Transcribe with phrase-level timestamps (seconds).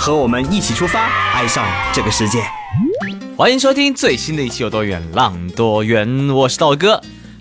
[0.00, 1.62] 和我们一起出发，爱上
[1.92, 2.42] 这个世界。
[3.36, 6.98] 欢迎收听最新的一期《有多远浪多远》，我是道哥。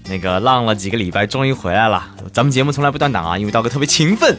[0.10, 2.06] 那个浪了几个礼拜，终于回来了。
[2.34, 4.38] 咱们节目从来不断档啊，因为道哥特别勤奋。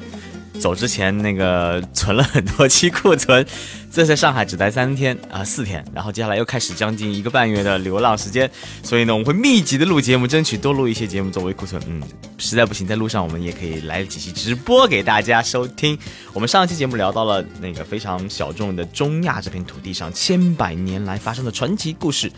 [0.60, 3.45] 走之前那个存了很多期库存，
[3.91, 8.48] 这在上海只待三天啊四天，然后接下来又开始将近一个半月的流浪时间，
[8.83, 11.83] 所以呢我们会密集的录节目，争取多录一些节目作为库存。
[11.88, 12.02] 嗯，
[12.36, 15.98] 实在不行在路上我们也可以来几期直播给大家收听。
[16.34, 22.30] 我们上期节目聊到了那个非常小众的中亚这片土地上千百年来发生的传奇故事，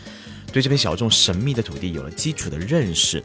[0.52, 3.22] 对这片小众神秘的土地有了基础的认识。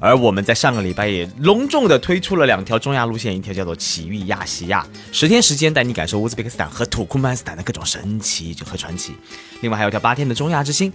[0.00, 9.12] 而我们在上个礼拜也隆重的推出了两条中亚路线，一条叫做奇遇亚细亚，十天时间带你感受乌兹别克斯坦和土库曼斯坦的各种神奇和传奇；
[9.60, 10.90] 另外还有条八天的中亚之星，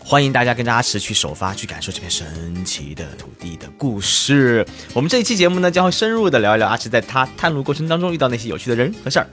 [0.00, 4.66] 欢迎大家跟着阿驰去首发，去感受这片神奇的土地的故事。
[4.92, 9.28] 我们这一期节目呢，将会深入的聊一聊阿驰在他探路过程当中遇到那些有趣的人和事儿，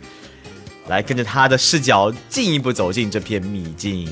[0.87, 4.07] 来跟着他的视角进一步走进这片秘境。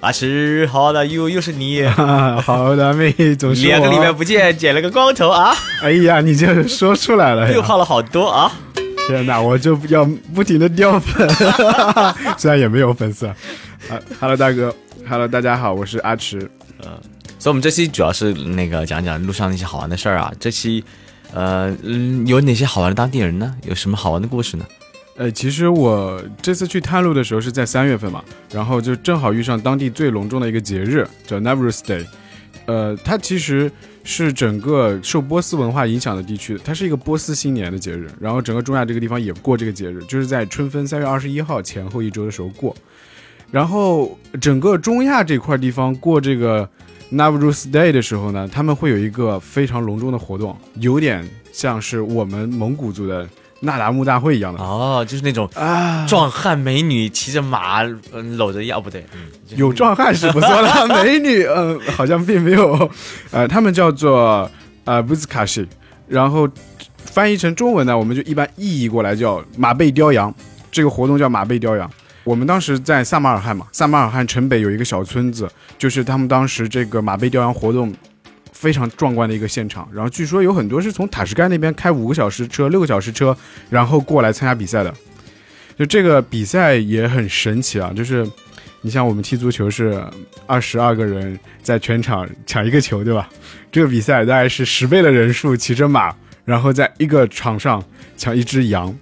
[0.00, 1.82] 阿驰，好的，又又是你，
[2.44, 5.52] 好的，妹，总是两个礼拜不见，剪了个光头啊！
[5.82, 8.52] 哎呀，你这说出来了，又胖了好多啊！
[9.08, 11.28] 天哪，我就要不停的掉粉，
[12.38, 13.26] 虽然也没有粉丝。
[13.26, 13.34] 啊
[14.20, 14.74] ，Hello 大哥
[15.08, 16.38] ，Hello 大家好，我是阿驰。
[16.84, 16.90] 嗯，
[17.38, 20.30] 所以我们这期主要是那个讲讲路上那些好玩的事儿啊。
[20.38, 20.84] 这期，
[21.32, 23.54] 呃，嗯，有哪些好玩的当地人呢？
[23.64, 24.64] 有什么好玩的故事呢？
[25.18, 32.06] 呃，其实我这次去探路的时候是在三月份嘛，然后就正好遇上当地最隆重的一个节日，叫 Navruz Day。
[32.66, 33.68] 呃，它其实
[34.04, 38.08] 是整个受波斯文化影响的地区，它是一个波斯新年的节日。
[38.20, 42.76] 然后整个中亚这个地方也过这个节日，就是在春分三月二十一号前后一周的时候过。
[43.50, 46.68] 然后整个中亚这块地方过这个
[47.10, 53.28] Navruz Day 的时候呢，他们会有一个非常隆重的活动，有点像是我们蒙古族的。
[53.60, 57.82] 那达慕大会一样的哦，就是那种啊，壮汉美女骑着马，
[58.12, 59.20] 嗯，搂着腰，不对，嗯，
[59.56, 62.90] 有壮汉是不错的， 美女，嗯，好像并没有，
[63.32, 64.48] 呃，他们叫做
[64.84, 65.66] 呃布兹卡西，
[66.06, 66.48] 然后
[67.04, 70.32] 翻译成中文呢，我们就一般意译过来叫马背雕羊，
[70.70, 71.90] 这个活动叫马背雕羊。
[72.24, 75.48] 我们当时在萨马尔罕嘛，萨马尔罕城北有一个小村子，
[75.78, 77.92] 就是他们当时这个马背雕羊活动。
[78.60, 83.36] 非常壮观的一个现场，然后据说有很多是从塔什干那边开五个小时车、六个小时车，
[83.70, 84.92] 然后过来参加比赛的。
[85.76, 88.28] 就这个比赛也很神奇啊，就是
[88.80, 90.02] 你像我们踢足球是
[90.44, 93.28] 二十二个人在全场抢一个球，对吧？
[93.70, 96.12] 这个比赛大概是十倍的人数骑着马，
[96.44, 97.80] 然后在一个场上
[98.16, 98.92] 抢一只羊，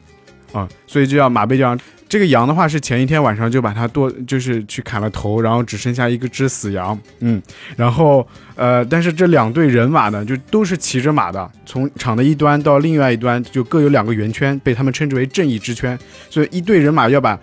[0.52, 1.80] 啊，所以就叫马背羊。
[2.08, 7.42] 这个羊的话是前一天晚上就把它剁，就是去砍了头，然后只剩下一个只死羊，嗯，
[7.76, 15.98] 然后呃，但是这两队人马呢，就都是骑着马的，从场的一端到另外一端就各有两个圆圈，被他们称之为正义之圈，
[16.30, 17.36] 所以一队人马要把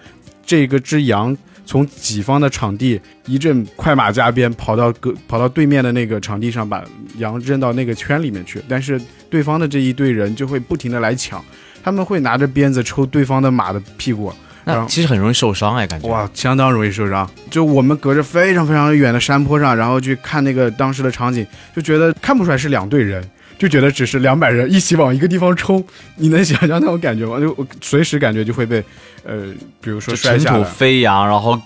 [0.46, 1.35] 这个只羊
[1.66, 6.81] 从己方的场地一阵快马加鞭跑到个跑到对面的那个场地上，把
[7.18, 11.44] 羊扔到那个圈里面去，但是对方的这一队人就会不停的来抢，
[11.84, 14.31] 他们会拿着鞭子抽对方的马的屁股。
[14.66, 17.29] 那其实很容易受伤哎，感觉哇，相当容易受伤。
[17.50, 23.24] 就我们隔着非常非常远的山坡上，然后去看那个当时的场景，就觉得看不出来是两队人，
[23.57, 25.84] 就觉得只是两百人一起往一个地方冲。
[26.16, 27.40] 你能想象那种感觉吗？
[27.40, 28.84] 就随时感觉就会被，
[29.25, 29.47] 呃，
[29.81, 31.59] 比如说摔下飞扬，然后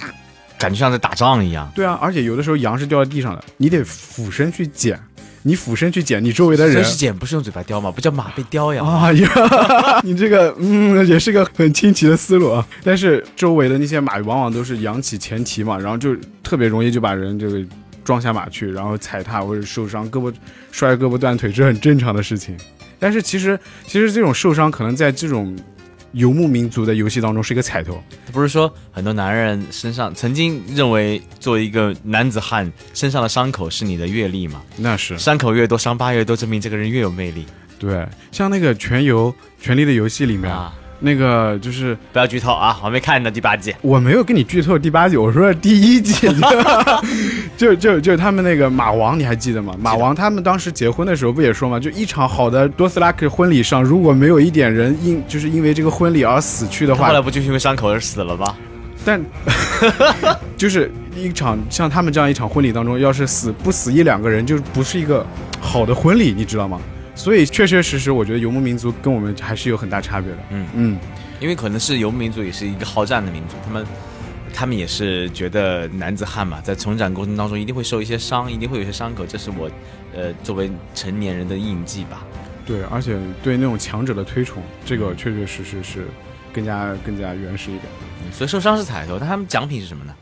[0.57, 1.71] 感觉像在打仗一样。
[1.75, 4.99] 对啊，而且有的时候羊是掉在地上的，你得俯身去捡。
[5.43, 6.83] 你俯身去捡，你周围的人。
[6.83, 7.91] 是捡，不是用嘴巴叼吗？
[7.91, 8.83] 不叫马被叼呀？
[8.83, 9.29] 啊呀，
[10.03, 12.65] 你这个嗯，也是个很清奇的思路啊。
[12.83, 17.61] 但是周围的那些马往往都是扬起前蹄嘛，然后就特别容易就把人这个
[18.03, 20.33] 撞下马去，然后踩踏或者受伤，胳膊
[20.71, 22.57] 摔胳膊断腿是很正常的事情。
[22.99, 25.55] 但是其实其实这种受伤可能在这种。
[26.17, 28.01] 游牧民族的游戏当中是一个彩头，
[28.33, 34.61] 不是说很多男人身上曾经认为作为一个男子汉身上的伤口是你的阅历吗？
[34.77, 37.45] 那是伤口越多，伤疤越多，证明这个人越有魅力。
[37.77, 39.31] 对，像那个全游
[39.63, 40.73] 《权力的游戏》里面啊。
[40.99, 42.79] 那个就是不要剧透啊！
[42.83, 46.27] 我没看的第八季，我没有跟你剧透第八季，我说第一季，
[47.55, 49.75] 就就就他们那个马王，你还记得吗？
[49.79, 51.79] 马王他们当时结婚的时候不也说吗？
[51.79, 58.55] 就一场好的多斯拉克婚礼上，如果没有一点人因就是因为这个婚礼而死去的话，后来不就是因为伤口而死了吗？
[59.05, 59.23] 但
[60.57, 65.25] 就是一场像他们这样一场婚礼当中，要是死不死一两个人，就不是一个
[65.61, 66.79] 好的婚礼，你知道吗？
[67.17, 70.37] 所以确确实实，我觉得游牧民族跟我们还是有很大差别的。
[70.51, 70.99] 嗯嗯，
[71.39, 73.85] 因为可能是游牧民族也是一个好战的民族，他们
[74.53, 79.69] 他们也是觉得男子汉嘛，在成长过程当中一定会受一些伤，一定会有些伤口，这是我
[80.15, 82.23] 呃作为成年人的印记吧。
[82.65, 86.05] 对，而且对那种强者的推崇，这个确确实实是
[86.53, 87.85] 更加更加原始一点。
[88.23, 90.13] 嗯所以受伤是彩头，但他们奖品是什么呢？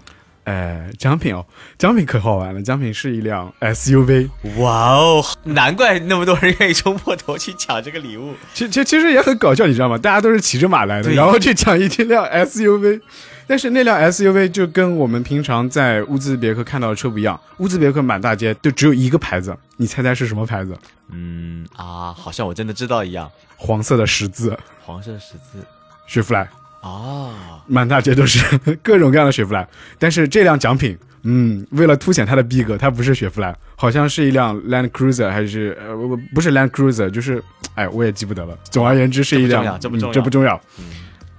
[0.45, 1.45] 哎，奖品哦，
[1.77, 8.33] 奖品可好玩了，奖品是一辆 SUV，哇哦，难怪那么多人愿意冲破头去抢这个礼物。
[8.53, 9.97] 其其其实也很搞笑，你知道吗？
[9.97, 13.01] 大家都是骑着马来的，然后去抢一辆 SUV，
[13.47, 20.77] 但是那辆 SUV 就跟我们平常在乌兹别克看到的车不一样，乌兹别克满大街就只有一个牌子，你猜猜是什么牌子？
[21.11, 25.65] 嗯啊，好像我真的知道一样，黄色的十字，黄色十字。
[26.07, 26.47] 雪佛兰，
[26.85, 27.31] 哦，
[27.65, 28.39] 满大街都是
[28.83, 29.67] 各种各样的雪佛兰。
[29.97, 37.43] 但是这辆奖品，嗯，为了凸显它的逼格，它不是雪佛兰，好像是一辆 Land Cruiser，还是呃不不不是 Land Cruiser，就是
[37.73, 38.55] 哎我也记不得了。
[38.69, 40.61] 总而言之是一辆，这不重要嗯这不重要。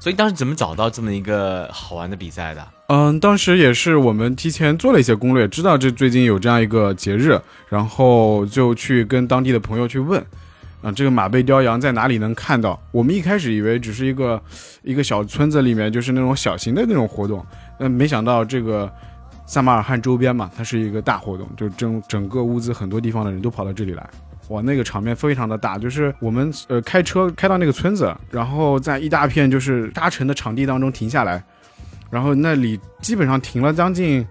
[0.00, 2.66] 所以当时怎么找到这么一个好玩的比赛的？
[2.88, 10.24] 嗯，当时也是我们提前做了一些攻略，知道这最近有这样一个节日，然后就去跟当地的朋友去问，
[10.82, 12.80] 啊，这个马背雕羊在哪里能看到？
[12.92, 14.40] 我们一开始以为只是一个
[14.82, 17.44] 一个小村子里面，就是那种小型的那种活动，
[17.78, 18.92] 但没想到这个
[19.46, 24.08] 萨马尔罕周边嘛，它是一个大活动，就整整个乌兹很多地方的人都跑到这里来。
[24.48, 31.42] 哇，那个场面非常的大，就是我们呃开车开到那个村子，然后在一大片就是搭成的场地当中停下来，
[32.10, 34.24] 然后那里基本上停了将近，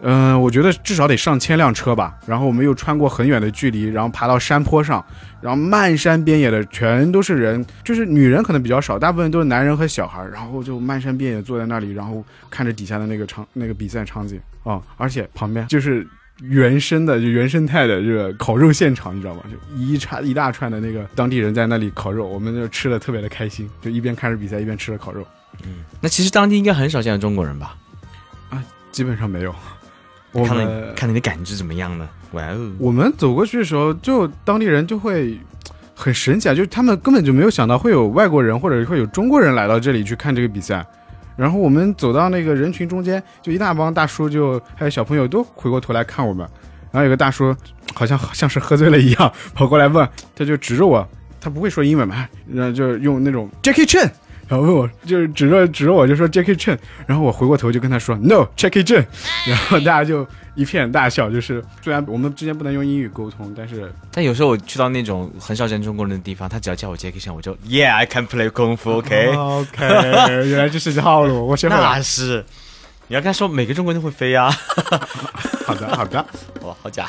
[0.00, 2.18] 嗯、我觉得至少得上千辆车吧。
[2.26, 5.04] 然后我们又穿过很远的距离，然后爬到山坡上，
[5.40, 16.06] 然后漫山遍野的全都是人，就是女人可能比较少，大部分都是男人和小孩，然后就漫山遍野坐在那里，然后看着底下的那个场那个比赛场景啊、而且旁边就是。
[16.42, 19.40] 原生的就原生态的这个烤肉现场，你知道吗？
[19.50, 25.26] 就一串一大串的那个当地人在那里烤肉，我们就吃的特别的开心，就一边看着比赛一边吃着烤肉。
[25.64, 27.74] 嗯那其实当地应该很少见到中国人吧？
[28.50, 28.62] 啊
[28.92, 29.54] 基本上没有。
[30.40, 32.08] 我看们了看你的感知怎么样呢？
[32.32, 35.38] 哇哦，我们走过去的时候，就当地人就会
[35.94, 40.84] 很神奇啊，就是他们根本就没有想到会有外国人或者会有中国人来到这里去看这个比赛。
[41.36, 46.46] 然后我们走到那个人群中间，就一大帮大叔就还有小朋友都回过头来看我们。
[46.90, 47.54] 然后有个大叔
[47.94, 51.06] 好像像是喝醉了一样跑过来问，他就指着我，
[51.38, 54.10] 他不会说英文嘛，然后就用那种 Jackie Chan，
[54.48, 59.04] 然后问我，就是指着指着我就说 Jackie Chan，然后我回过头就跟他说 No Jackie Chan，
[59.46, 61.28] 然后大家就一片大笑。
[61.28, 69.34] 就是虽然我们之间不能用英语沟通，但是但有时候我去到那种很少见中国人的地方，他只要叫我 Jackie Chan，我就 Yeah I can play 功夫，OK？
[69.34, 69.86] OK，
[70.48, 71.82] 原来这是套路，我学会了。
[71.82, 72.44] 那是，
[73.08, 74.50] 你要跟他说每个中国人都会飞啊。
[75.66, 76.24] 好的，好的。
[76.62, 77.08] 哇，好假！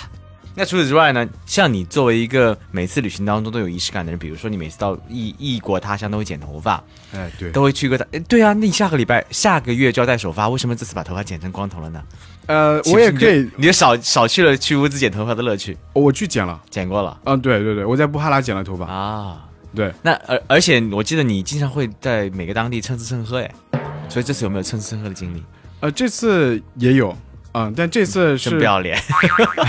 [0.58, 1.24] 那除此之外呢？
[1.46, 6.84] 像你作为一个每次旅行当中都有仪式感的人，比如说你每次到异异国他乡都会剪头发，
[7.14, 8.04] 哎，对，都会去个大。
[8.12, 12.02] 哎，对啊，那你下个礼拜下个月就要戴首发，为什么这次把头发剪成光头了呢？
[12.48, 15.78] 呃，我也可以，你就少少去了去屋子剪头发的乐趣。
[15.94, 16.60] 我去剪了。
[16.72, 18.88] 剪过了嗯，对对对，我在布哈拉剪了头发。
[18.88, 19.44] 啊。
[19.76, 23.54] 对，那而而且我记得你经常会在每个当地蹭吃蹭喝，哎，
[24.10, 25.44] 所以这次有没有蹭吃蹭喝的经历？
[25.82, 27.16] 呃，这次也有，
[27.58, 28.96] 嗯，但这次是真不要脸！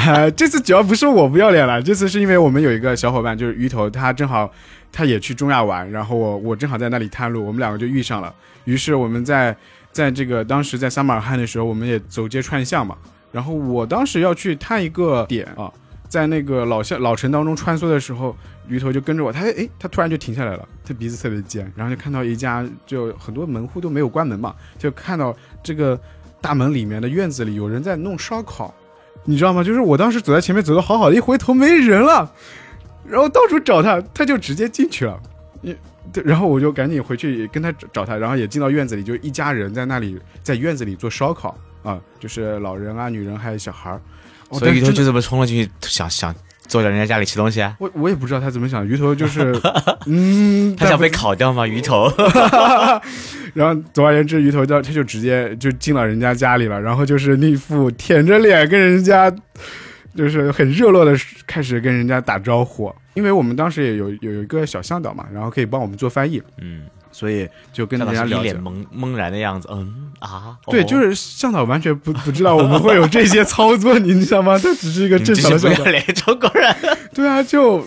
[0.07, 4.51] 呃， 这次主要不是我不要脸了，这次是因为我们有一个小伙伴，就是鱼头，他正好
[4.93, 8.35] 他也去中亚玩，然后我我正好在那里探路，我们两个就遇上了。
[8.65, 9.57] 于是我们在
[9.91, 12.95] 在这个当时在撒马尔罕的时候，我们也走街串巷嘛。
[13.33, 15.71] 然后我当时要去探一个点啊，
[16.09, 18.35] 在那个老巷老城当中穿梭的时候，
[18.69, 25.99] 鱼头就跟着我，他诶，他突然就停下来了，他鼻子特别尖，然后就看到一家就很多门户都没有关门嘛，就看到这个
[26.41, 28.75] 大门里面的院子里有人在弄烧烤。
[29.25, 29.63] 你知道吗？
[29.63, 32.33] 就是我当时走在前面走的好好的，一回头没人了，
[33.07, 35.21] 然后到处找他，他就直接进去了。
[35.61, 35.77] 你，
[36.25, 44.01] 然后我就赶紧回去跟他找找他，然后也进到院子里，就一家人在那里在院子里做烧烤啊，就是老人啊、女人还有小孩儿。
[44.49, 46.35] 哦所以鱼头但是真的就这么冲了进去，想想
[46.69, 47.75] 坐在人家家里吃东西啊？
[47.81, 49.59] 我我也不知道他怎么想，鱼头就是
[50.07, 51.67] 嗯，他想被烤掉吗？
[51.67, 52.09] 鱼头？
[52.11, 52.23] 不
[53.59, 59.35] 然后总而言之，鱼头就他就直接就进了人家家里了，然后就是那副舔着脸跟人家。
[60.17, 61.15] 就是很热络的
[61.47, 66.83] 开始跟人家打招呼，因为我们当时也有有一个小向导嘛，然后可以帮我们做翻译，嗯，
[67.19, 68.55] 所以就跟看到是一人家聊天。
[68.55, 69.67] 脸懵懵然的样子。
[69.73, 74.57] 嗯啊，对，哦就是向导完全不不知道我们会有这些操作，你知道吗？
[74.63, 76.75] 他只是一个正常的中国人。
[77.13, 77.85] 对啊，就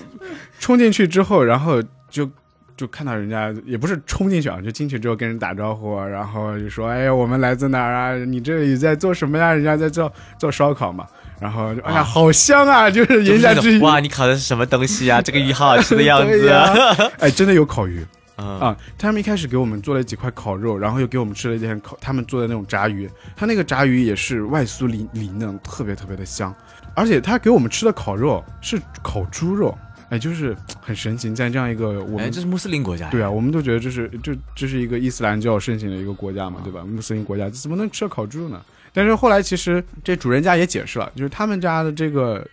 [0.59, 2.29] 冲进去之后，然后就
[2.75, 8.15] 就看到人家也不是冲进去啊，就进去之后跟人打招呼，然后就说：“哎呀，我们来自哪儿啊？
[8.25, 9.53] 你这里在做什么呀？
[9.53, 11.05] 人家在做做烧烤嘛。
[11.41, 12.89] ”然后就哎呀，啊好香啊！
[12.89, 15.19] 就是人家这，哇，你烤的是什么东西啊？
[15.21, 16.77] 这个鱼好好吃的样子啊！
[16.77, 18.05] 呀哎，真的有烤鱼
[18.41, 18.77] 嗯啊！
[18.98, 23.10] 他们一开始给我们做了几块烤肉，然后又给我们吃了一点烤他们做的那种炸鱼。
[23.36, 26.53] 他那个炸鱼也是外酥里里嫩，特别特别的香。
[26.95, 29.77] 而且他给我们吃的烤肉是烤猪肉，
[30.10, 33.10] 哎，就是很神奇，在这样一个我哎，们这是穆斯林国家。
[33.10, 36.83] 对啊，我们都觉得这是这这是一个伊斯兰教盛行的一个国家嘛，对吧？
[36.83, 38.62] 穆斯林国家怎么能吃烤猪肉呢？
[38.91, 42.45] 但是后来其实这主人家也解释了，就是他们家的这个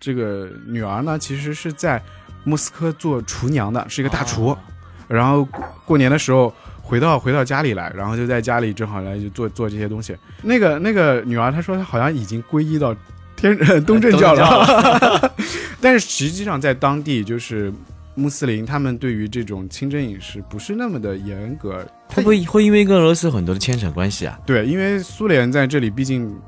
[0.00, 2.02] 这个女儿呢，其实是在
[2.44, 4.48] 莫斯科做厨娘的，是一个大厨。
[4.48, 4.58] 哦
[5.12, 10.16] 然后过过年的时候回到回到家里来，然后就在家里正好来就做做这些东西。
[10.42, 12.94] 那个那个女儿她说她好像已经皈依到
[13.36, 15.34] 天 东正教了，
[15.80, 17.72] 但是实际上在当地就是
[18.14, 21.86] 穆斯林，他们对于这种清真饮食不是那么的严格。
[22.08, 24.38] 会不会会因为跟俄罗斯很多的牵扯关系啊？
[24.44, 26.38] 对，因为苏联在这里毕竟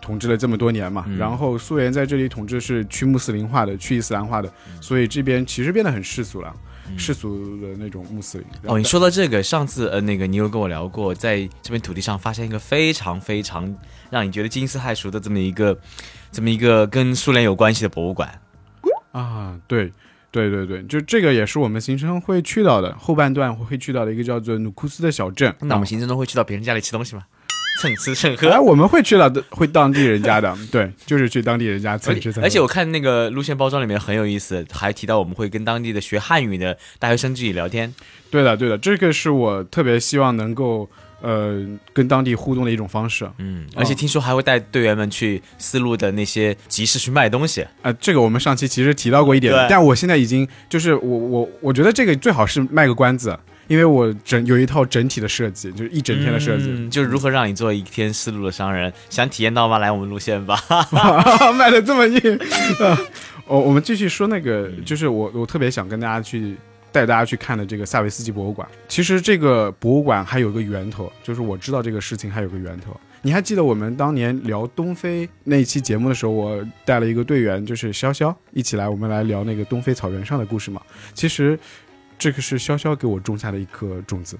[0.00, 4.48] 统治了这么多年嘛，嗯然后苏联在这里统治是去穆斯林化的、去伊斯兰化的，
[4.80, 6.54] 所以这边其实变得很世俗了，
[6.96, 8.46] 世俗的那种穆斯林。
[8.64, 13.74] 哦，你说到这个，上次呃，那个你有跟我聊过，在这片土地上发现一个非常非常
[14.10, 15.78] 让你觉得惊世骇俗的这么一个，
[16.30, 18.40] 这么一个跟苏联有关系的博物馆。
[19.12, 19.92] 啊，对。
[20.30, 25.52] 对对对，就这个也是我们行程会去到的，后半段会去到的一个叫做努库斯的小镇。
[25.60, 27.22] 那我们行程中会去到别人家里吃东西吗？
[27.78, 28.48] 蹭吃蹭喝。
[28.50, 32.46] 哎，我们会去了，会当地人家的， 对，就是去当地人家蹭吃蹭喝。
[32.46, 37.94] 而且我看那个路线包装里面很有意思，还提到我们会跟当地的学汉语的大学生自己聊天。
[38.30, 40.88] 对的对的，这个是我特别希望能够
[41.22, 43.26] 呃跟当地互动的一种方式。
[43.38, 47.66] 嗯，而且听说还会带队员们去丝路的那些集市去卖东西。
[47.80, 59.78] 啊，这个我们上期其实提到过一点，但我现在已经就是我我我觉得这个最好是卖个关子，因为我整有一套整体的设计，就是一整天的设计，嗯，就是如何让你做一天思路的商人，想体验到吗？
[59.78, 60.58] 来我们路线吧。
[61.56, 62.36] 卖的这么硬。
[62.80, 62.98] 啊
[63.46, 66.54] 我我们继续说那个，就是我我特别想跟大家去
[66.92, 68.68] 带大家去看的这个萨维斯基博物馆。
[68.88, 72.94] 其实这个博物馆还有个源头，就是我知道这个事情还有个源头。
[73.22, 80.80] 你还记得我们当年聊东非那一期节目的时候，我带了一个队员，就是潇潇一起来，我们来聊那个东非草原上的故事嘛。
[81.14, 81.58] 其实
[82.18, 84.36] 这个是潇潇给我种下的一颗种子。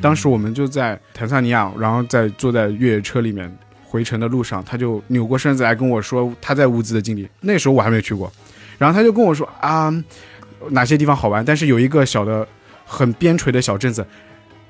[0.00, 3.52] 当时我们就在坦桑尼亚，然后在坐在越野车里面
[3.84, 7.28] 回程的路上，他就扭过身子来跟我说他在乌兹的经历。
[7.40, 8.30] 那时候我还没有去过，
[8.78, 9.92] 然后他就跟我说啊，
[10.68, 12.46] 哪些地方好玩，但是有一个小的
[12.84, 14.06] 很边陲的小镇子。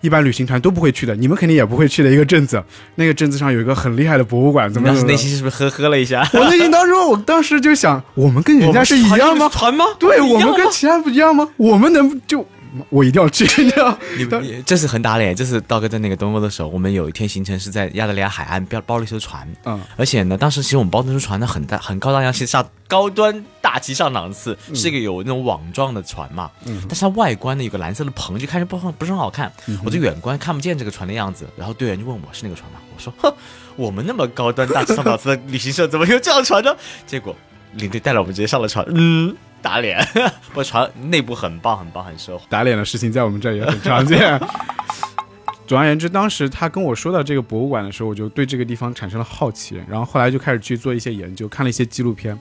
[0.00, 2.62] 一般旅行团都不会去的，你们肯定也不会去的一个镇子。
[2.94, 5.02] 那个镇子上有一个很厉害的博物馆，怎你当时？
[5.04, 6.28] 内心是不是呵呵了一下？
[6.32, 9.48] 我内心当中，我当时就想，我们跟人家是一样吗？
[9.52, 9.84] 船吗？
[9.98, 11.48] 对我们跟其他不一样吗？
[11.56, 12.46] 我们能就
[12.88, 13.98] 我一定要去，你知道？
[14.16, 15.34] 你当你这是很打脸。
[15.34, 26.50] 这是道哥在那个东欧的时候，我们有一天行程是在亚得里亚海岸包包了一艘船，嗯，而且呢，当时其实我们包那艘船呢很大很高大上，其实上高端大气上档次，是一个有那种网状的船嘛。
[26.64, 29.52] 嗯但是它外观呢有个蓝色的棚，就看着不不是很好看。
[29.84, 32.78] 我就远观看不见这个船的样子，然后队员就问我是那个船吗？
[32.96, 33.32] 我说哼，
[33.76, 36.74] 我们那么高端大气上档次的旅行社怎么有这样船呢？
[37.06, 37.34] 结果
[37.74, 39.98] 领队带了我们直接上了船，嗯，打脸。
[40.48, 42.44] 不过船内部很棒很棒很奢华。
[42.48, 44.40] 打脸的事情在我们这儿也很常见。
[45.66, 52.38] 总而言之，当时他跟我说到这个博物馆的时候，我就对这个地方产生了好奇，然后后来就开始去做一些研究，看了一些纪录片。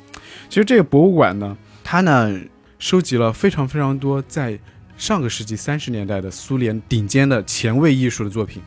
[0.48, 2.34] 其实这个博物馆呢，它呢
[2.80, 4.58] 收集了非常非常多在
[4.96, 8.64] 上个世纪三十年代的苏联顶尖的前卫艺术的作品，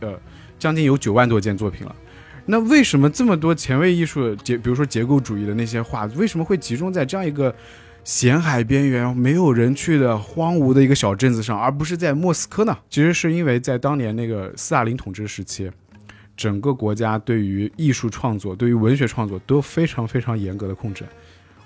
[0.00, 0.18] 呃，
[0.58, 1.94] 将近有九万多件作品了。
[2.46, 7.54] 那为什么这么多前卫艺术结，比如说结构主义的那些画，为什么会集中在这样一个
[8.08, 12.74] 咸海边缘、没有人去的荒芜的一个小镇子上，而不是在莫斯科呢？
[12.88, 15.70] 其实是因为在当年那个斯大林统治时期，
[16.34, 21.04] 整个国家对于艺术创作、对于文学创作都非常非常严格的控制。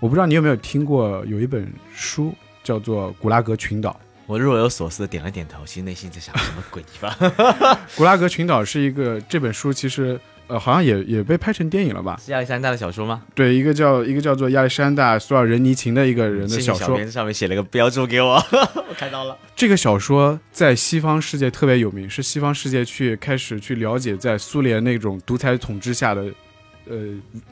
[0.00, 2.34] 我不知道你有没有听过有一本书
[2.64, 3.90] 叫做《古拉格群岛》。
[4.26, 7.08] 我若有所思的点了点头，其实内心在想什么鬼地方？
[7.94, 10.20] 古拉格群岛是一个这本书，其实
[10.52, 12.20] 呃好像也也被拍成电影了吧？
[12.22, 13.22] 是亚历山大的小说吗？
[13.34, 16.96] 对，一个叫一个叫做亚历山大·苏尔仁尼琴的一个人的小小说。
[16.96, 18.34] 编上面写了个标注给我，
[18.86, 19.34] 我看到了。
[19.56, 26.22] 这个小说在西方世界特别有名，是西方世界去开始去了解在苏联那种独裁统治下的，
[26.86, 26.96] 呃，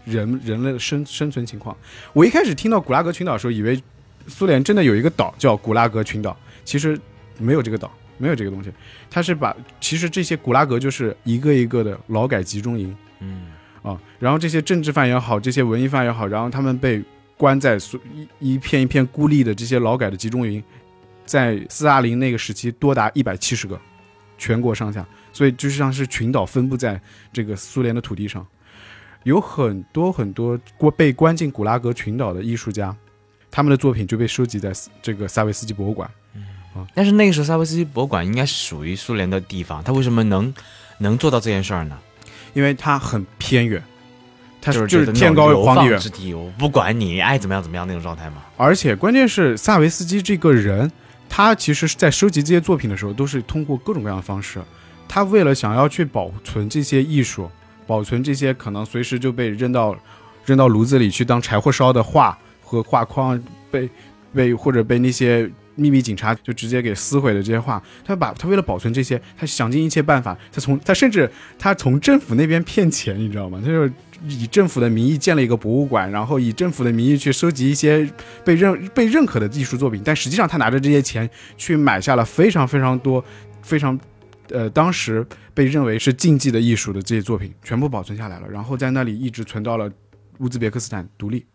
[0.04, 1.74] 人人类的生生存情况。
[2.12, 3.82] 我一开始听到古拉格群岛的时候，以为
[4.26, 7.00] 苏联真的有一个岛叫古拉格群岛，其实
[7.38, 8.70] 没有这个岛，没有这个东西。
[9.10, 13.46] 它是把其实这些古拉格就是一个一个的劳改集中营嗯，
[13.82, 17.02] 啊，然后这些政治犯也好，这些文艺犯也好，然后他们被
[17.36, 17.98] 关在苏
[18.38, 20.62] 一一片一片孤立的这些劳改的集中营。
[21.26, 23.80] 在斯大林那个时期多达一百七十个，
[24.36, 27.00] 全国上下，所以就像是群岛分布在
[27.32, 28.44] 这个苏联的土地上，
[29.22, 32.96] 有很多很多过被关进古拉格群岛的艺术家，
[33.48, 36.10] 他们的作品就被收集在这个萨维斯基博物馆。
[36.94, 40.52] 但是那个时候萨维斯基博物馆应该是属于苏联的地方，他为什么能
[40.98, 41.98] 能做到这件事儿呢？
[42.52, 43.80] 因为它很偏远，
[44.60, 48.42] 它就是就是天高流皇帝远，之地，我不管你爱怎么样怎么样那种状态嘛。
[48.56, 50.90] 而且关键是萨维斯基这个人，
[51.28, 54.60] 他其实是在收集这些作品的时候，都是通过各种各样的方式。
[55.08, 57.48] 他为了想要去保存这些艺术，
[57.86, 59.96] 保存这些可能随时就被扔到
[60.44, 63.88] 扔到炉子里去当柴火烧的画和画框，被
[64.34, 73.60] 被或者被那些秘密警察就直接给撕毁了这些画，他把他为了保存这些，他想尽一切办法，他从他甚至他从政府那边骗钱，你知道吗？
[73.64, 73.88] 他就
[74.28, 78.08] 以政府的名义建了一个博物馆，然后以政府的名义去收集一些
[78.44, 83.24] 被认 被认可的艺术作品，但实际上他拿着这些钱去买下了非常非常多
[83.62, 83.98] 非常。
[84.52, 85.24] 呃，当时
[85.54, 89.88] 被认为是禁忌的艺术的这些作品，全部保存下来了，然后在那里一直存到了
[90.40, 91.46] 乌兹别克斯坦独立，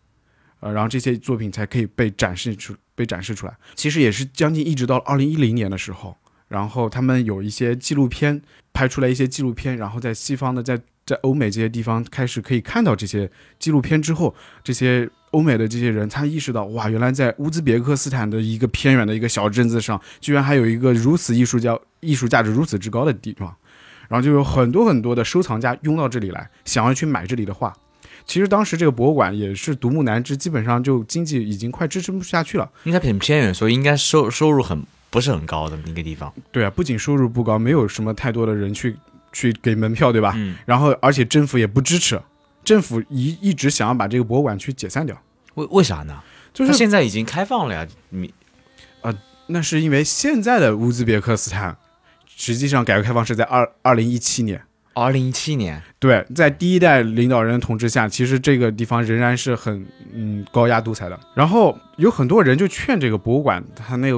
[0.60, 3.56] 呃，然后这些作品才可以被展示出被展示出来。
[3.76, 6.16] 其实也是将近一直到二零一零年的时候，
[6.48, 8.42] 然后他们有一些纪录片
[8.74, 14.34] 拍出来一些纪录片，然后在西方的在在欧美这些地方开始可以看到这些纪录片之后，
[14.64, 23.56] 这些欧美的这些人，他意识到哇，原来在乌兹别克斯坦的一个偏远的一个小镇子上，居然还有一个如此艺术家艺术价值如此之高的地方，
[24.08, 27.72] 然后就有很多很多的收藏家拥到这里来，想要去买这里的画。
[28.26, 32.70] 其实当时这个博物馆也是独木难支，基本上就经济已经快支撑不下去了。
[32.84, 36.34] 因为它很偏远，所以应该收收入很不是很高的一个地方。
[36.52, 38.96] 对啊，不仅收入不高，没有什么太多的人去
[39.32, 40.34] 去给门票，对吧？
[40.36, 42.22] 嗯，然后而且政府也不支持，
[42.64, 45.16] 政府一一直想要把这个博物馆去解散掉，
[45.56, 46.22] 为为啥呢？
[46.54, 48.34] 就是现在已经开放了呀，你
[49.48, 51.78] 那是因为现在的乌兹别克斯坦，
[52.36, 54.60] 实际上改革开放是在二二零一七年。
[54.96, 61.20] 二零一七年，对，在第一代领导人统治下，其实这个地方仍然是很嗯高压独裁的。
[61.36, 64.18] 然后有很多人就劝这个博物馆，他那个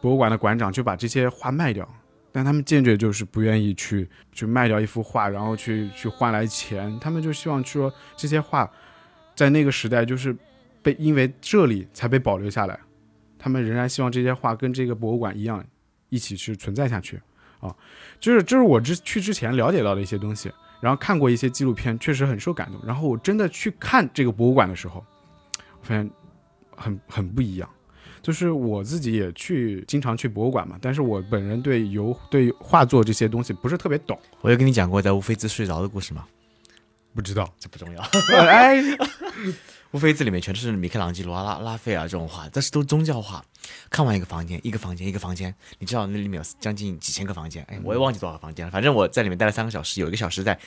[0.00, 1.86] 博物馆的馆长就把这些画卖掉，
[2.32, 6.98] 但他们坚决就是不愿意去去卖掉一幅画，然后去去换来钱。
[6.98, 8.70] 他们就希望说这些画
[9.36, 10.34] 在那个时代就是
[10.82, 12.80] 被因为这里才被保留下来，
[13.38, 15.62] 他们仍然希望这些画跟这个博物馆一样
[16.08, 17.20] 一起去存在下去。
[17.68, 17.74] 啊，
[18.20, 22.78] 就是这是我之去之前了解到的一些东西，然后看过一些纪录片，确实很受感动。
[22.86, 25.04] 然后我真的去看这个博物馆的时候，
[25.80, 26.10] 我发现
[26.76, 27.68] 很很不一样。
[28.22, 36.24] 就是我自己也去经常去博物馆嘛，但是我本人对油对画作这些东西不是特别懂，我有跟你讲过在乌菲兹睡着的故事吗？
[37.14, 37.52] 不知道。
[37.58, 38.02] 这不重要。
[38.46, 38.82] 哎，
[39.92, 43.44] 乌菲兹里面全是米开朗基罗、拉拉斐尔这种画，但是都是宗教画。
[43.88, 48.70] 看完一个房间，一个房间，一个房间，你知道那里面有将近几千个房间，哎，我也忘记多少个房间了。
[48.70, 50.58] 反正我在里面待了三个小时，有一个小时在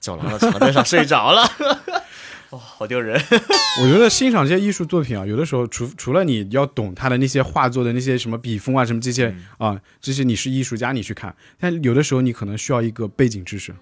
[0.00, 1.48] 走廊的长凳上睡着了。
[2.50, 3.18] 哇、好丢人！
[3.80, 13.74] 我觉得欣赏这些艺术作品啊，有的时候除除了你要懂他的那些画作的那些什么笔锋啊，什么这些啊，这些你是艺术家你去看，但有的时候你可能需要一个背景知识。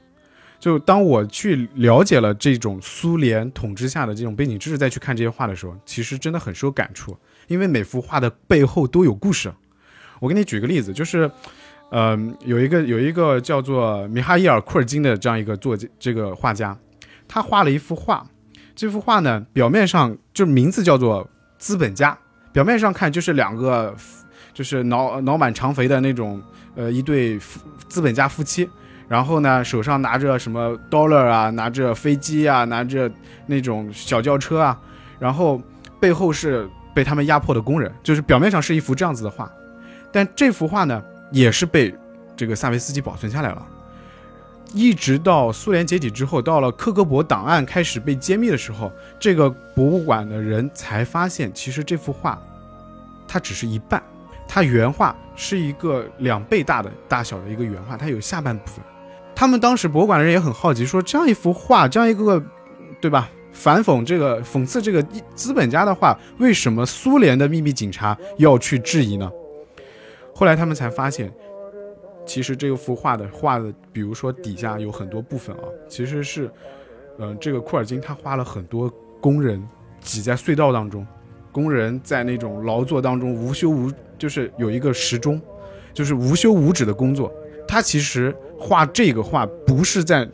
[0.60, 7.16] 就当我去了解了这种苏联统治下的这种背景知识，再去看这些画的时候，其实真的很受感触，
[7.48, 9.50] 因为每幅画的背后都有故事。
[10.20, 11.30] 我给你举个例子，就是，
[11.90, 16.76] 呃，有一个有一个叫做米哈伊尔·库尔金的这样一个作家这个画家，
[17.26, 18.26] 他画了一幅画，
[18.76, 21.24] 这幅画呢，表面上就名字叫做
[21.56, 22.12] 《资本家》，
[22.52, 23.96] 表面上看就是两个
[24.52, 26.42] 就是脑脑满肠肥的那种
[26.74, 28.68] 呃一对夫资本家夫妻。
[29.10, 33.10] 然后呢，手上拿着什么 dollar 啊，拿着飞机啊，拿着
[33.46, 34.80] 那种小轿车啊，
[35.18, 35.60] 然后
[35.98, 39.50] 背后是被他们压迫的工人，就是表面上是一幅这样子的画，
[40.12, 41.92] 但这幅画呢，也是被
[42.36, 43.66] 这个萨维斯基保存下来了。
[44.72, 52.40] 一直到苏联解体之后，到了克格勃档案开始被揭秘的时候，这个博物馆的人才发现，其实这幅画
[53.26, 54.00] 它只是一半，
[54.46, 58.84] 它原画是一个两倍大的大小的一个原画，它有下半部分。
[59.40, 62.38] 他们当时博物馆的人也很好奇，说这样一幅画，这样一个，
[63.00, 63.30] 对吧？
[63.52, 65.02] 反讽这个、讽刺这个
[65.34, 69.32] 资本家的画，为什么苏联的秘密警察要去质疑呢？
[70.34, 71.32] 后来他们才发现，
[72.26, 76.50] 其实这幅画的画的，比如说底下有很多部分啊，其实是，
[77.18, 79.66] 嗯、这个库尔金他花了很多工人
[80.02, 81.06] 挤在隧道当中，
[81.50, 85.40] 工人在那种劳作当中无休无，就是有一个时钟，
[85.94, 87.32] 就是无休无止的工作。
[87.66, 90.28] 他其实画这个画不是在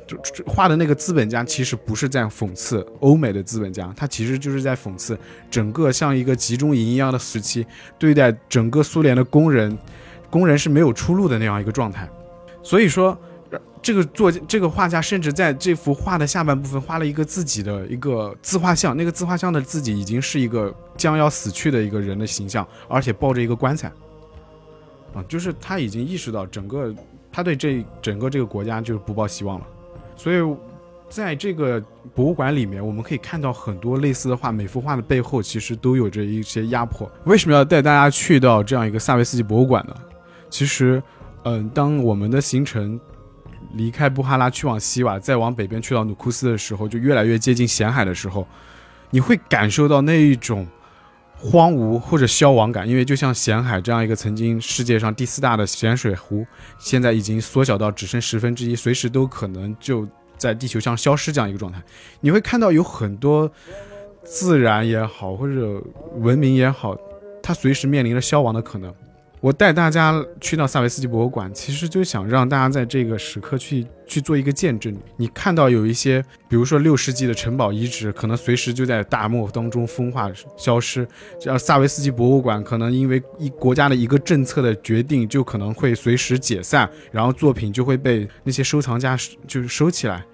[0.44, 5.16] 画的那个资本家，其实不是在讽刺欧美的资本家，他其实就是在讽刺
[5.48, 7.64] 整个像一个集中营一样的时期，
[8.00, 9.78] 对待整个苏联的工人，
[10.28, 12.08] 工人是没有出路的那样一个状态。
[12.64, 13.16] 所以说，
[13.80, 23.86] 这个作家这个画家甚至在这幅画的下半部分画了一个自己的一个自画像，那个自画像的自己已经是一个将要死去的一个人的形象，而且抱着一个棺材。
[25.14, 26.92] 啊，就是他已经意识到整个
[27.36, 29.66] 他对这整个这个国家就是不抱希望了，
[30.16, 30.56] 所以
[31.06, 31.78] 在这个
[32.14, 37.06] 博物馆里面，我们可以看到很多类似的画，每幅画的背后其实都有着一些压迫。
[37.24, 39.94] 为什么要带大家去到这样一个萨维斯基博物馆呢？
[40.48, 41.02] 其实，
[41.42, 42.98] 嗯，当我们的行程
[43.74, 48.48] 离开布哈拉去往西瓦，再往北边去到努库斯的时候，就越来越接近咸海的时候，
[49.10, 50.66] 你会感受到那一种
[51.38, 56.46] 荒芜或者消亡感，因为就像咸海这样一个曾经世界上第四大的咸水湖，
[56.78, 61.82] 现在已经缩小到只剩十分之一，随时都可能就在地球上消失这样一个状态。
[62.20, 63.50] 你会看到有很多
[64.24, 65.82] 自然也好，或者
[66.16, 66.96] 文明也好，
[67.42, 68.92] 它随时面临着消亡的可能。
[69.46, 74.92] 我带大家去到萨维斯基博物馆，其实就想让大家在这个时刻去去做一个见证。
[75.16, 81.06] 你看到有一些，比如说六世纪的城堡遗址，可能随时就在大漠当中风化消失。
[81.38, 90.24] 像萨维斯基博物馆，可能因为一国家的一个政策的决定，就可能会随时解散，然后作品就会被那些收藏家就收起来、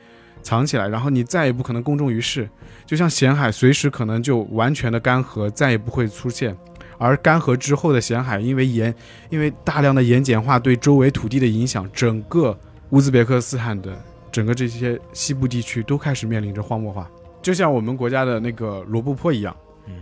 [0.40, 2.48] 藏起来，然后你再也不可能公众于世。
[2.87, 6.57] 就像咸海，随时可能就完全的干涸，再也不会出现。
[7.03, 8.95] 而干涸之后的咸海，因为盐，
[9.29, 12.57] 因为大量的盐碱化对周围土地的影响，整个
[12.91, 13.93] 乌兹别克斯坦的
[14.31, 17.11] 整个这些西部地区都开始面临着荒漠化，
[17.43, 19.57] 就像我们国家的那个罗布泊一样。
[19.88, 19.95] 嗯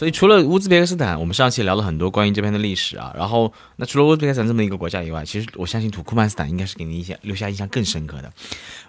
[0.00, 3.12] 所以除了乌兹别克斯坦，我们上期聊了很多关于这边的历史啊。
[3.14, 8.32] 然后，那除了乌兹别克斯坦这么一个国家以外，其实我相信土库曼斯坦应该是给你印象留下印象更深刻的。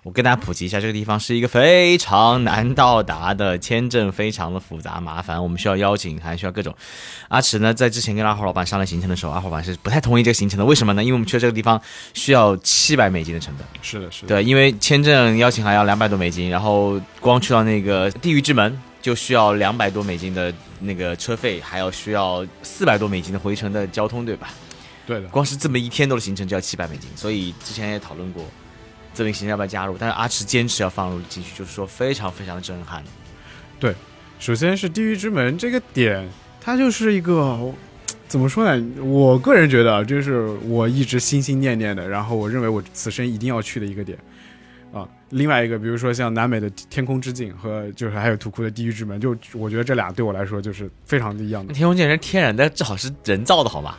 [0.03, 6.73] 我跟大家普及一下，这个地方是一个非常难到达的，签证非常的复杂麻烦，我们需要邀请，还需要各种。
[7.27, 10.63] 阿池呢，在之前跟阿火老板商量行程的时候，阿火老板是不太同意这个行程的。
[10.63, 11.03] 为什么呢？
[11.03, 11.81] 因为我们去这个地方
[12.13, 13.67] 需要七百美金的成本。
[13.81, 14.29] 是的，是的。
[14.29, 24.49] 对，因为签证邀请函要两百多美金，然后光去到那个地狱之门就需要两百多美金的那个车费，还要需要四百多美金的回程的交通，对吧？
[25.05, 25.27] 对的。
[25.29, 28.43] 光是这么一天多的行程就要七百美金，所以之前也讨论过
[29.13, 33.03] 这个行程要不要加入，但是阿驰坚持要放入进去，就是说非常非常的震撼。
[33.79, 33.95] 对，
[34.39, 36.27] 首先是地狱之门这个点，
[36.59, 37.73] 它就是一个
[38.27, 39.03] 怎么说呢？
[39.03, 44.17] 我个人觉得啊，这是我一直心心念念的，然后我认为我此生一定要去的一个点
[44.93, 45.07] 啊。
[45.29, 51.73] 另外一个，比如说像南美的天空之境和就是还有图库的地狱之门，就我觉得这俩对我来说就是非常的一样的。
[51.73, 53.97] 天空之镜是天然的，正好是人造的，好吧？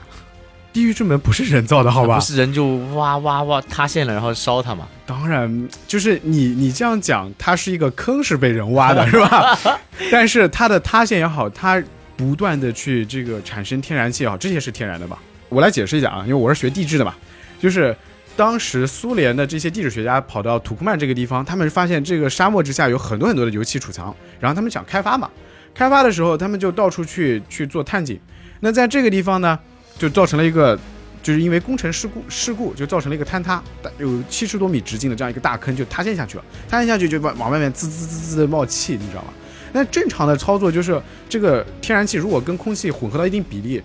[0.72, 2.14] 地狱之门不是人造的，好吧？
[2.14, 4.88] 不是人就哇哇哇塌陷了，然后烧它嘛？
[5.04, 9.58] 当然，就是你你这样讲，它是一个坑是被人挖的，是吧？
[10.10, 11.82] 但是它的塌陷也好，它
[12.16, 15.18] 不断的去这个产生天然气也好，这些是天然的吧？
[15.50, 17.14] 我来解释一下啊，因为我是学地质的嘛，
[17.60, 17.94] 就是
[18.36, 25.30] 当时苏联的这些地质学家跑到土库曼这个地方，他们发现这个沙漠之下有很多很多的油气储藏，然后他们想开发嘛，
[25.74, 28.18] 开发的时候他们就到处去去做探井，
[28.60, 29.58] 那在这个地方呢，
[29.98, 30.78] 就造成了一个。
[31.22, 33.62] 就是因为工程事故，事故就造成了一个坍塌，
[33.98, 39.28] 有七十多米直径的这样一个大坑就塌陷下去了，塌陷下去就往往外面滋滋滋滋的冒气，你知道吗？
[39.72, 43.80] 那正常的操作就是这个天然气如果跟空气混合到一定比例，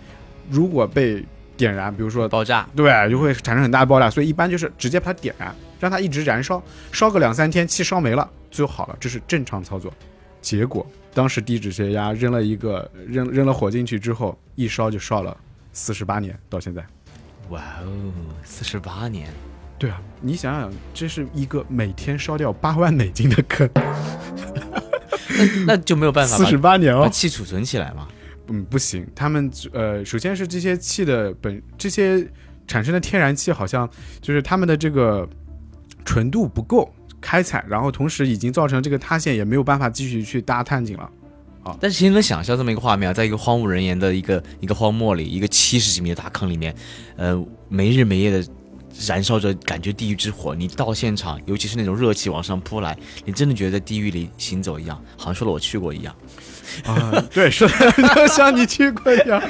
[0.50, 1.24] 如果被
[1.58, 9.92] 点燃，比如说爆炸，对，就会产生很大的爆炸，所以一般就是直接把它点燃，让它一直燃烧，烧个两三天，气烧没了就好了，这是正常操作。
[10.40, 15.36] 结果当时低脂血压扔了一个 扔扔了火进去之后，一烧就烧了
[15.74, 16.86] 四十八年，到现在。
[17.50, 19.28] 哇哦，四十八年，
[19.80, 28.08] 对啊，你想想，这是一个每天烧掉八万美金的坑，那那就没有办法四十八年哦，把气储存起来嘛？
[28.50, 32.28] 嗯，不行，他们呃，首先是这些气的本这些
[32.68, 33.90] 产生的天然气，好像
[34.22, 35.28] 就是他们的这个
[36.06, 41.10] 纯度不够开采，然后同时已经造成这个塌陷，也没有办法继续去搭探井了。
[41.64, 46.74] 啊但是，其实能想象这么一个画面啊，在一个荒无人烟的一个一个荒漠里，一个七十几米的大坑里面，
[47.18, 48.42] 呃，没日没夜的
[49.06, 50.56] 燃烧着，感觉地狱之火。
[50.56, 56.16] 你到现场，尤其是那种热气往上扑来，你真的觉得在地狱里行走一样，好像说了我去过一样。
[56.86, 59.42] 啊，对，是的，就像你去过一样。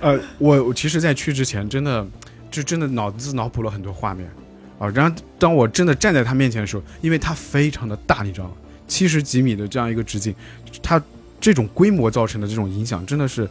[0.00, 2.06] 呃，我我其实，在去之前，真的
[2.50, 4.30] 就真的脑子脑补了很多画面
[4.78, 4.88] 啊。
[4.88, 8.52] 然后，当我真的站在他面前的时候，因为它非常的大，你知道吗？
[8.86, 10.34] 七十几米的这样一个直径，
[10.82, 11.00] 它。
[11.40, 13.48] 这种规模造成的这种影响，真的是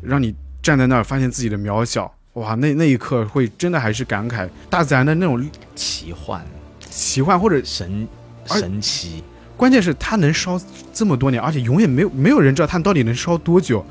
[0.00, 6.42] 让你站在那儿发现自己的渺小哇，那那一刻会真的还是感慨大自然的那种奇幻、
[6.88, 8.08] 奇幻，或者神
[8.46, 9.22] 神奇，
[9.56, 10.60] 关键是它能烧
[10.92, 13.84] 这么多年，而且永远没有没有人知道它到底能烧多久。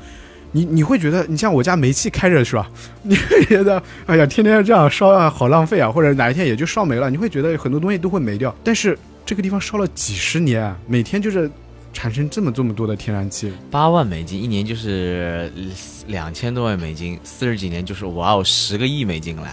[0.52, 2.70] 你你会觉得，你像我家煤气开着是吧？
[3.02, 8.54] 你会觉得，哎呀，天天这样烧啊，好浪费啊，或者哪一天也就烧没了，你会觉得很多东西都会没掉。
[8.64, 11.50] 但是这个地方烧了几十年啊，每天就是
[11.92, 15.52] 产生这么这么多的天然气，八万美金一年就是
[16.06, 19.48] 两千多万美金，四十几年就是哇哦，十个亿美金了！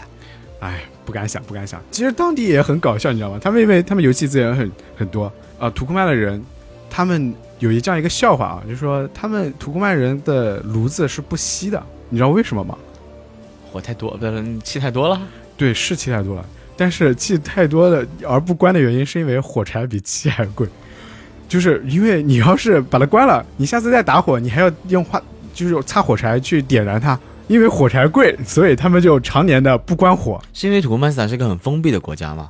[0.59, 1.81] 哎，不敢想，不敢想。
[1.91, 3.39] 其实当地也很搞笑，你知道吗？
[3.41, 5.29] 他们因为他们油气资源很很多
[5.63, 6.43] 啊、土库曼的人，
[6.89, 12.77] 他们有一这样一个笑话啊，就是说他们土库曼人的炉子是不熄的，你知道为什么吗？
[13.71, 15.21] 火太多，不是气太多了。
[15.55, 16.45] 对，是气太多了，
[16.75, 20.67] 但是气太多的而不关的原因，是因为火柴比气还贵，
[21.47, 25.21] 就是因为你要是把它关了，你下次再打火，你还要用花，
[25.53, 30.41] 就是擦火柴去点燃它，因为火柴贵，所以他们就常年的不关火。
[30.51, 32.49] 是因为土库曼斯坦是个很封闭的国家吗？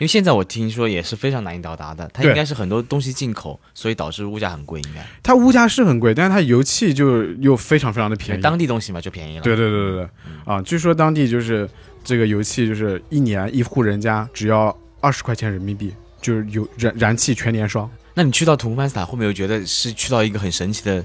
[0.00, 5.06] 因为现在我听说也是非常难以到达的，它应该是很多东西进口，所以导致物价很贵，应该。
[5.22, 8.40] 它物价是很贵，但是它油气就又非常非常的便宜。
[8.40, 9.42] 当地东西嘛就便宜了。
[9.42, 10.08] 对对对对对，
[10.46, 11.68] 啊，据说当地就是
[12.02, 17.88] 这个油气，就是一年一户人家只要二十块钱人民币，就是有燃燃气全年双。
[18.14, 21.04] 那你去到土库曼斯坦，会不会有觉得是去到一个很神奇的，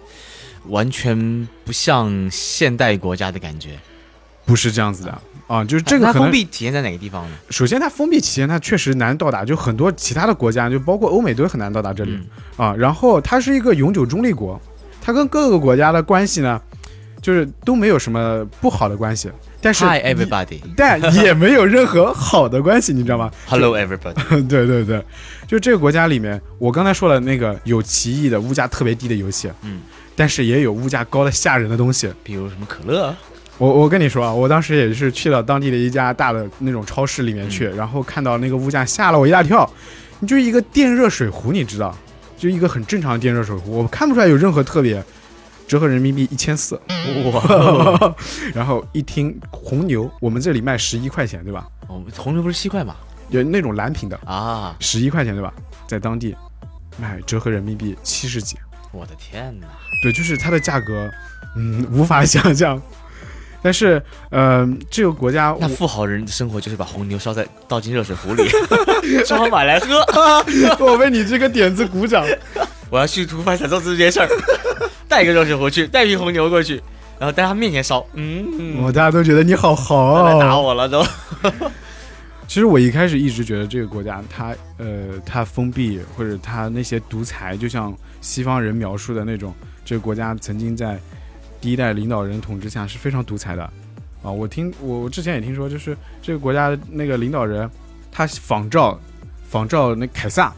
[0.68, 3.78] 完全不像现代国家的感觉？
[4.46, 6.32] 不是这样子的啊，就是这个它封可能。
[6.32, 7.36] 闭体现在哪个地方呢？
[7.50, 12.76] 首先，它封闭期间，它确实难到达，就很多其他的国家，就包括欧美都很难到达这里、嗯啊。
[12.76, 14.60] 然后，它是一个永久中立国，
[15.02, 16.60] 它跟各个国家的关系呢，
[17.22, 19.30] 就是都没有什么不好的关系，
[19.62, 23.30] 但是 Hi everybody, 但也没有任何好的关系，你知道吗？
[23.48, 24.14] hello everybody。
[24.48, 25.04] 对对对，
[25.48, 29.82] 就这个国家里面，我刚才说了那个有奇异的物价特别低的游戏，嗯，
[30.16, 32.12] 但是也有物价高的吓人的东西。
[32.24, 33.16] 比如什么可乐？
[33.58, 39.70] 我我跟你说啊，我当时也是去了当地的一家大的那种超市里面去，然后看到那个物价，吓了我一大跳。
[40.20, 41.96] 你就一个电热水壶，你知道，
[42.38, 45.04] 就一个很正常的电热水壶，我看不出来有任何特别，
[45.68, 46.80] 折合人民币一千四。
[47.34, 48.16] 哇，
[48.56, 51.68] 然后一听红牛，我们这里卖十一块钱，对吧？
[51.88, 52.96] 我们红牛不是七块吗？
[53.30, 55.54] 有那种蓝瓶的，啊，十一块钱，对吧？
[55.88, 56.36] 在当地
[56.98, 58.58] 卖折合人民币七十几。
[58.92, 59.68] 我的天哪！
[60.02, 61.12] 对，就是它的价格，
[61.56, 62.82] 嗯，无法想象。
[63.66, 64.00] 但是，
[64.30, 68.48] 呃，这个国家，那富豪人的生活就是把红牛烧在倒进热水壶里，
[69.26, 70.06] 烧好买来喝。
[70.78, 72.24] 我我为你这个点子鼓掌。
[72.92, 74.30] 我要去土库曼斯坦做这件事儿，
[75.10, 76.76] 带一个热水壶去，带瓶红牛过去，
[77.18, 78.06] 然后在他面前烧。
[78.14, 80.62] 嗯，我大家都觉得你好豪来打哦。
[80.62, 81.04] 我了都。
[82.48, 89.52] 其实我一开始一直觉得这个国家它，呃，它封闭或者它那些独裁，就像西方人描述的那种，
[89.84, 91.00] 这个国家曾经在
[91.66, 93.64] 第一代领导人统治下是非常独裁的。
[94.22, 97.68] 啊，我听我我之前也听说，就是这个国家的那个领导人，
[98.12, 99.00] 他仿照
[99.50, 100.54] 仿照那凯撒，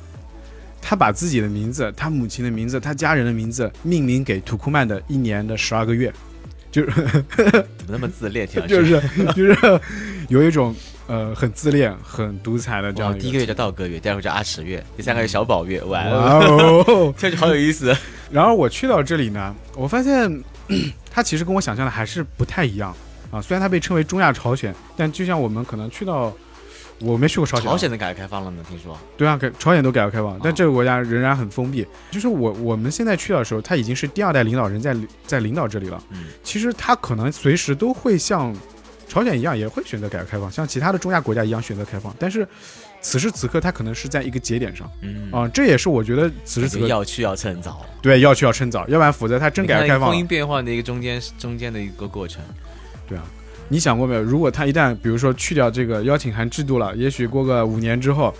[0.81, 6.13] 他把自己的名字、他母亲的名字、他家人的名字命名给土库曼的一年的十二个月，
[6.69, 8.45] 就是怎么那么自恋？
[8.45, 9.01] 听上去就是
[9.33, 9.81] 就是
[10.27, 10.75] 有一种
[11.07, 15.81] 呃很自恋、很独裁的这哇，样第一个月叫道格月，第二个叫阿什月，第三个叫小宝月。
[15.83, 17.13] 哇哇哦，哦！
[17.17, 17.95] 听上去好有意思。
[18.29, 20.43] 然后我去到这里呢，我发现
[21.11, 22.95] 它其实跟我想象的还是不太一样
[23.31, 23.41] 啊。
[23.41, 26.33] 虽然它被称为中亚朝鲜，但就像我们可能去到，
[26.99, 28.97] 我没去过朝鲜啊，朝鲜的改革开放了呢，听说。
[29.15, 31.85] 对啊，改朝鲜都改革开放，哦但这个国家仍然很封闭。
[32.11, 36.01] 就是我我们现在去到的时候，他已经是第二代领导人在在领导这里了。
[36.09, 38.55] 嗯，其实他可能随时都会像
[39.07, 42.13] 朝鲜一样，也会选择改革开放，像其他的中亚国家一样选择开放。
[42.19, 42.47] 但是
[43.09, 52.41] 此时此刻，他可能是在一个节点上嗯啊、这也是我觉得此时此刻要去要趁早，对要去要趁早，要不然否则他真改革开放了你看风云变幻的一个中间中间的一个过程。
[53.07, 53.23] 对啊，
[53.69, 54.21] 你想过没有？
[54.21, 58.33] 如果他一旦比如说去掉这个邀请函制度了，也许过个五年之后，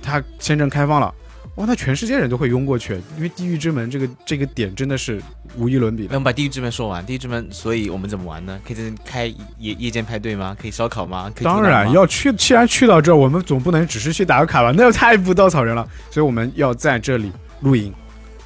[0.00, 1.14] 他签证开放了，
[1.56, 5.22] 哇，那全世界人都会拥过去，因为地狱之门这个这个点真的是
[5.54, 6.08] 无与伦比的。
[6.08, 8.58] 那我们把地狱之门说完，地狱之门，所以我们怎么玩呢？
[8.66, 9.26] 可以在开
[9.58, 10.56] 夜夜间派对吗？
[10.58, 11.30] 可以烧烤吗？
[11.34, 14.72] 可以当然要去，既然去到这儿，我们总不能只是去打个卡吧？
[14.74, 15.86] 那太不稻草人了。
[16.10, 17.92] 所以我们要在这里露营，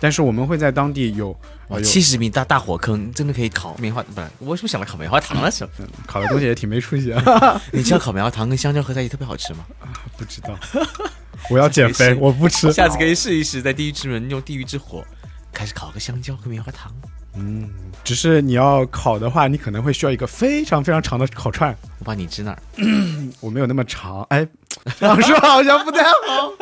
[0.00, 1.28] 但是我们会在当地有
[1.68, 4.26] 哇，七十米大大火坑，真的可以烤棉花，不是？
[4.40, 5.48] 我为什么想到烤棉花糖了？
[5.48, 5.70] 什 么？
[5.78, 9.64] 嗯烤的东西也挺没出息啊， 你知道烤棉花糖跟香蕉合在一起特别好吃吗？
[10.18, 10.58] 不知道。
[11.50, 12.72] 我要减肥，我不吃。
[12.72, 15.04] 下次可以试一试，在地狱之门用地狱之火
[15.52, 16.92] 开始烤个香蕉和棉花糖。
[17.38, 17.68] 嗯，
[18.02, 21.76] 只是你要烤的话，你可能会需要一个非常非常长的烤串。
[21.98, 22.58] 我把你支那儿，
[23.40, 24.46] 我没有那么长，哎，
[24.98, 26.52] 这样说好像不太好。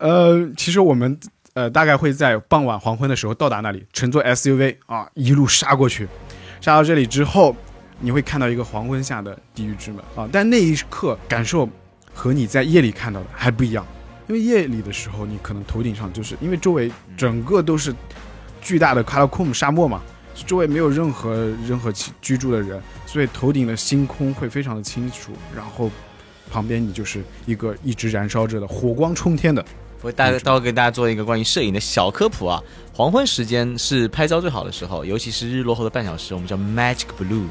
[0.00, 1.16] 呃，其实我们
[1.54, 6.08] 呃大概会在傍晚黄昏的时候到达那里，乘坐 SUV 啊一路杀过去，
[6.60, 7.54] 杀到这里之后，
[8.00, 11.68] 你会看到一个黄昏下的地狱之门啊，但那一刻感受
[12.14, 13.86] 和你在夜里看到的还不一样，
[14.28, 17.94] 因为夜里的时候你可能头顶上就是因为周围整个都是
[18.60, 20.00] 巨大的卡拉库姆沙漠嘛，
[20.46, 21.34] 周围没有任何
[21.66, 25.90] 任何居住的人，所以头顶的星空会非常的清楚，然后
[26.50, 29.64] 旁边你就是一个一直燃烧着的火光冲天的。
[30.02, 32.60] 我大概待会给大家做一个关于摄影的小科普啊。
[32.92, 37.46] 黄昏时间是拍照最好的时候，尤其是日落后的半小时，我们叫 magic blue，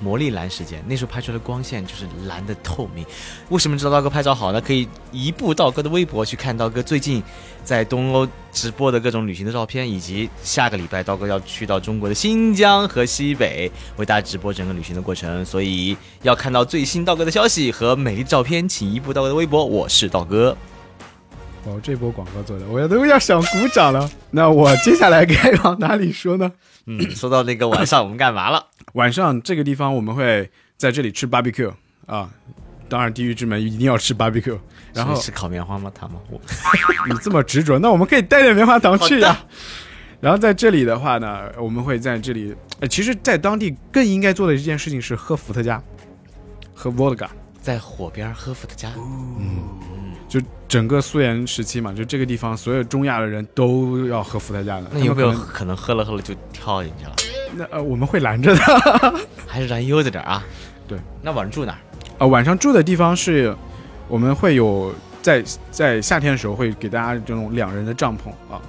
[0.00, 0.82] 魔力蓝时间。
[0.86, 3.04] 那时候拍出来的光线就是蓝的透明。
[3.50, 4.60] 为什么知道道哥拍照好呢？
[4.60, 7.22] 可以移步道哥的微博去看道哥最近
[7.62, 15.44] 在东欧直播的各种旅行的照片，以及下个礼拜道哥要去到中国的新疆和西北为大家直播整个旅行的过程。
[15.44, 19.64] 所以要看到最新道哥的消息和美丽的照片，请移步道哥的微博。
[19.64, 20.56] 我是道哥。
[21.66, 24.10] 哦，这波广告做的，我都要想鼓掌了。
[24.30, 26.50] 那我接下来该往哪里说呢？
[26.86, 28.64] 嗯，说到那个晚上我们干嘛了？
[28.92, 31.72] 晚上这个地方我们会在这里吃 barbecue
[32.06, 32.30] 啊，
[32.88, 34.58] 当然地狱之门一定要吃 barbecue。
[34.92, 35.90] 然后是烤棉花吗？
[35.94, 36.18] 糖吗？
[36.28, 36.40] 我
[37.08, 39.46] 你这么执着，那我们可以带点棉花糖去呀、好
[40.20, 45.80] 然后在这里的话呢，我们会在这里，呃，其实，在当地更应该做的一件事情是喝伏特加，
[46.74, 47.28] 喝 vodka。
[47.62, 49.62] 在火边喝伏特加，嗯
[50.28, 54.90] 就整个苏联时期嘛，就这个地方所有中亚的人都要喝伏特加的。
[54.92, 57.14] 那有没有可能喝了喝了就跳进去了？
[57.56, 57.68] 能？
[57.70, 58.60] 那呃，我们会拦着的。
[59.46, 60.44] 还是咱悠着点啊？
[60.86, 61.78] 对，那晚上住哪儿？
[62.18, 63.54] 呃，晚上住的地方是，
[64.08, 68.60] 我们会有在在夏天的时候会给大家这种两人的帐篷啊，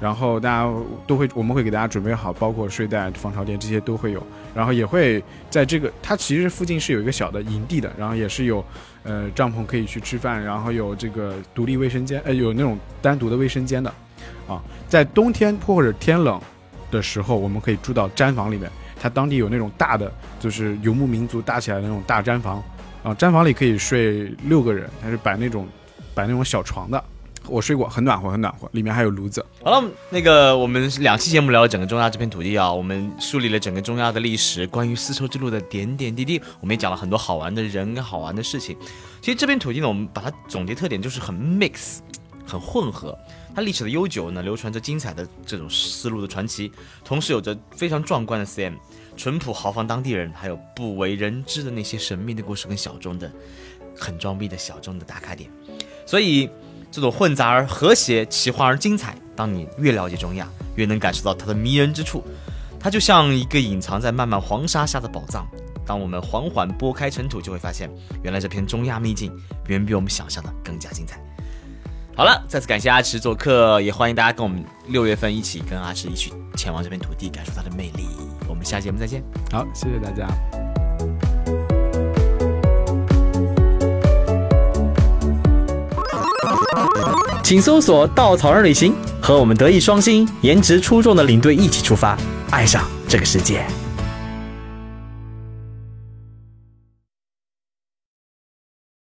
[0.00, 0.72] 然后大家
[1.06, 4.22] 都会我们会给大家准备好，包括睡袋、防潮垫这些都会有，
[4.54, 8.64] 然后也会在这个它其实附近是有一个小的营地的，然后也是有
[9.04, 13.90] 呃帐篷可以去吃饭，然后有这个独立卫生间，呃有那种单独的卫生间的，
[14.48, 16.40] 啊，在冬天或者天冷
[16.90, 18.70] 的时候，我们可以住到毡房里面，
[19.00, 22.62] 它当地有那种大的就是游牧民族搭起来的那种大毡房。
[23.02, 25.68] 啊，毡房里可以睡六个人，它是摆那种
[26.14, 27.02] 摆那种小床的。
[27.48, 29.44] 我睡过，很暖和，很暖和，里面还有炉子。
[29.62, 38.76] 好了，那个我们两期节目聊了整个中亚这片土地啊，我们梳理了整个中亚的历史，关于丝绸之路的点点滴滴，我们也讲了很多好玩的人跟好玩的事情。
[39.20, 41.98] 其实这片土地呢，我们把它总结特点就是很 mix，
[42.46, 43.18] 很混合。
[43.54, 46.70] 它历史的悠久呢，流传着精彩的这种丝路的传奇，
[47.04, 48.74] 同时有着非常壮观的 CM，
[49.16, 53.30] 淳朴豪放当地人，还有不为人知的那些神秘的故事跟小众的、
[53.98, 55.50] 很装逼的小众的打卡点。
[56.06, 56.48] 所以
[56.90, 59.16] 这种混杂而和谐、奇幻而精彩。
[59.34, 62.22] 当你越了解中亚，越能感受到它的迷人之处。
[62.78, 65.46] 它就像一个隐藏在漫漫黄沙下的宝藏。
[65.84, 67.90] 当我们缓缓拨开尘土，就会发现，
[68.22, 69.32] 原来这片中亚秘境
[69.68, 71.20] 远比我们想象的更加精彩。
[72.16, 78.06] 好了，再次感谢阿池做客，也欢迎大家跟我们六月份一起跟阿池一起前往这片土地，感受它的魅力。
[78.48, 79.22] 我们下期节目再见。
[79.52, 80.26] 好，谢谢大家。
[87.42, 92.16] 请搜索“稻草人旅行”，和我们德艺双馨、颜值出众的领队一起出发，
[92.50, 93.62] 爱上这个世界。